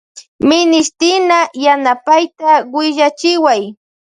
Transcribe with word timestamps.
Minishtina 0.47 1.39
yanapayta 1.65 2.51
willachiway. 2.73 3.61